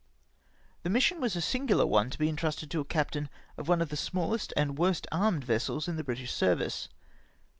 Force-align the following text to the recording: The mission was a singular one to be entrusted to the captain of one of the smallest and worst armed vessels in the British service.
The 0.81 0.89
mission 0.89 1.21
was 1.21 1.35
a 1.35 1.41
singular 1.41 1.85
one 1.85 2.09
to 2.09 2.17
be 2.17 2.27
entrusted 2.27 2.71
to 2.71 2.79
the 2.79 2.83
captain 2.85 3.29
of 3.55 3.67
one 3.67 3.83
of 3.83 3.89
the 3.89 3.95
smallest 3.95 4.51
and 4.57 4.75
worst 4.79 5.05
armed 5.11 5.43
vessels 5.43 5.87
in 5.87 5.95
the 5.95 6.03
British 6.03 6.33
service. 6.33 6.89